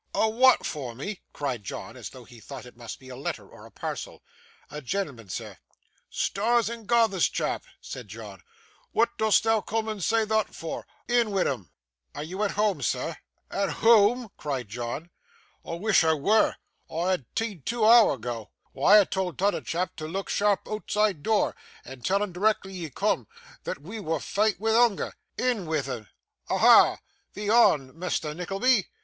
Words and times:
'A 0.15 0.29
wa'at 0.31 0.65
for 0.65 0.95
me?' 0.95 1.21
cried 1.31 1.63
John, 1.63 1.95
as 1.95 2.09
though 2.09 2.23
he 2.23 2.39
thought 2.39 2.65
it 2.65 2.75
must 2.75 2.97
be 2.99 3.09
a 3.09 3.15
letter, 3.15 3.47
or 3.47 3.67
a 3.67 3.71
parcel. 3.71 4.23
'A 4.71 4.81
gen'l'man, 4.81 5.29
sir.' 5.29 5.59
'Stars 6.09 6.69
and 6.71 6.87
garthers, 6.87 7.29
chap!' 7.29 7.65
said 7.79 8.07
John, 8.07 8.41
'wa'at 8.93 9.15
dost 9.19 9.43
thou 9.43 9.61
coom 9.61 9.87
and 9.87 10.03
say 10.03 10.25
thot 10.25 10.55
for? 10.55 10.87
In 11.07 11.29
wi' 11.29 11.43
'un.' 11.47 11.69
'Are 12.15 12.23
you 12.23 12.41
at 12.41 12.49
home, 12.57 12.81
sir?' 12.81 13.15
'At 13.51 13.83
whoam!' 13.83 14.29
cried 14.37 14.69
John, 14.69 15.11
'I 15.63 15.73
wish 15.75 16.03
I 16.03 16.15
wur; 16.15 16.55
I'd 16.89 17.19
ha 17.19 17.23
tea'd 17.35 17.67
two 17.67 17.85
hour 17.85 18.15
ago. 18.15 18.49
Why, 18.71 18.99
I 18.99 19.03
told 19.03 19.37
t'oother 19.37 19.61
chap 19.63 19.95
to 19.97 20.07
look 20.07 20.29
sharp 20.29 20.65
ootside 20.65 21.21
door, 21.21 21.55
and 21.85 22.03
tell 22.03 22.23
'un 22.23 22.31
d'rectly 22.33 22.73
he 22.73 22.89
coom, 22.89 23.27
thot 23.65 23.77
we 23.77 23.99
war 23.99 24.19
faint 24.19 24.59
wi' 24.59 24.71
hoonger. 24.71 25.13
In 25.37 25.67
wi' 25.67 25.81
'un. 25.87 26.07
Aha! 26.49 26.97
Thee 27.35 27.49
hond, 27.49 27.93
Misther 27.93 28.33
Nickleby. 28.33 28.87